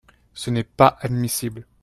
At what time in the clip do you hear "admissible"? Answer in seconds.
1.01-1.63